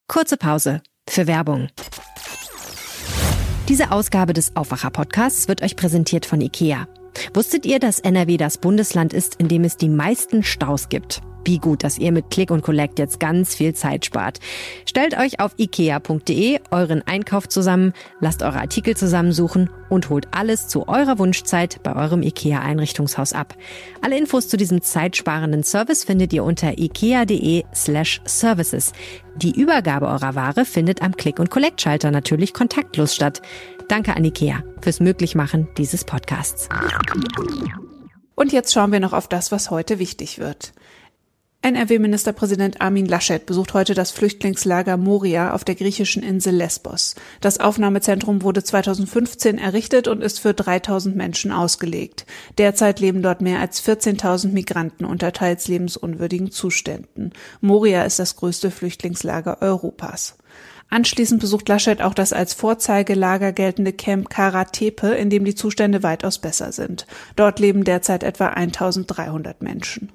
Kurze 0.09 0.35
Pause 0.35 0.81
für 1.07 1.27
Werbung. 1.27 1.69
Diese 3.71 3.93
Ausgabe 3.93 4.33
des 4.33 4.53
Aufwacher-Podcasts 4.57 5.47
wird 5.47 5.61
euch 5.61 5.77
präsentiert 5.77 6.25
von 6.25 6.41
IKEA. 6.41 6.89
Wusstet 7.33 7.65
ihr, 7.65 7.79
dass 7.79 8.01
NRW 8.01 8.35
das 8.35 8.57
Bundesland 8.57 9.13
ist, 9.13 9.35
in 9.35 9.47
dem 9.47 9.63
es 9.63 9.77
die 9.77 9.87
meisten 9.87 10.43
Staus 10.43 10.89
gibt? 10.89 11.21
Wie 11.43 11.57
gut, 11.57 11.83
dass 11.83 11.97
ihr 11.97 12.11
mit 12.11 12.29
Click 12.29 12.51
und 12.51 12.61
Collect 12.61 12.99
jetzt 12.99 13.19
ganz 13.19 13.55
viel 13.55 13.73
Zeit 13.73 14.05
spart. 14.05 14.39
Stellt 14.85 15.17
euch 15.17 15.39
auf 15.39 15.53
ikea.de 15.57 16.59
euren 16.71 17.01
Einkauf 17.07 17.49
zusammen, 17.49 17.93
lasst 18.19 18.43
eure 18.43 18.59
Artikel 18.59 18.95
zusammensuchen 18.95 19.69
und 19.89 20.09
holt 20.09 20.27
alles 20.31 20.67
zu 20.67 20.87
eurer 20.87 21.19
Wunschzeit 21.19 21.81
bei 21.83 21.95
eurem 21.95 22.21
IKEA-Einrichtungshaus 22.21 23.33
ab. 23.33 23.55
Alle 24.01 24.17
Infos 24.17 24.47
zu 24.47 24.57
diesem 24.57 24.81
zeitsparenden 24.81 25.63
Service 25.63 26.03
findet 26.03 26.31
ihr 26.33 26.43
unter 26.43 26.77
ikea.de 26.77 27.63
slash 27.73 28.21
services. 28.25 28.93
Die 29.35 29.59
Übergabe 29.59 30.07
eurer 30.07 30.35
Ware 30.35 30.65
findet 30.65 31.01
am 31.01 31.15
Click- 31.15 31.39
und 31.39 31.49
Collect-Schalter 31.49 32.11
natürlich 32.11 32.53
kontaktlos 32.53 33.15
statt. 33.15 33.41
Danke 33.87 34.15
an 34.15 34.23
IKEA 34.23 34.63
fürs 34.81 34.99
Möglichmachen 34.99 35.67
dieses 35.77 36.05
Podcasts. 36.05 36.69
Und 38.35 38.53
jetzt 38.53 38.73
schauen 38.73 38.91
wir 38.91 38.99
noch 38.99 39.13
auf 39.13 39.27
das, 39.27 39.51
was 39.51 39.69
heute 39.69 39.99
wichtig 39.99 40.39
wird. 40.39 40.73
NRW-Ministerpräsident 41.63 42.81
Armin 42.81 43.05
Laschet 43.05 43.45
besucht 43.45 43.75
heute 43.75 43.93
das 43.93 44.09
Flüchtlingslager 44.09 44.97
Moria 44.97 45.53
auf 45.53 45.63
der 45.63 45.75
griechischen 45.75 46.23
Insel 46.23 46.55
Lesbos. 46.55 47.13
Das 47.39 47.59
Aufnahmezentrum 47.59 48.41
wurde 48.41 48.63
2015 48.63 49.59
errichtet 49.59 50.07
und 50.07 50.23
ist 50.23 50.39
für 50.39 50.55
3000 50.55 51.15
Menschen 51.15 51.51
ausgelegt. 51.51 52.25
Derzeit 52.57 52.99
leben 52.99 53.21
dort 53.21 53.41
mehr 53.41 53.59
als 53.59 53.85
14.000 53.87 54.47
Migranten 54.47 55.05
unter 55.05 55.33
teils 55.33 55.67
lebensunwürdigen 55.67 56.49
Zuständen. 56.49 57.31
Moria 57.59 58.05
ist 58.05 58.17
das 58.17 58.37
größte 58.37 58.71
Flüchtlingslager 58.71 59.61
Europas. 59.61 60.39
Anschließend 60.89 61.39
besucht 61.39 61.69
Laschet 61.69 62.01
auch 62.01 62.15
das 62.15 62.33
als 62.33 62.55
Vorzeigelager 62.55 63.51
geltende 63.51 63.93
Camp 63.93 64.31
Karatepe, 64.31 65.09
in 65.09 65.29
dem 65.29 65.45
die 65.45 65.55
Zustände 65.55 66.01
weitaus 66.01 66.39
besser 66.39 66.71
sind. 66.71 67.05
Dort 67.35 67.59
leben 67.59 67.83
derzeit 67.83 68.23
etwa 68.23 68.47
1300 68.47 69.61
Menschen. 69.61 70.11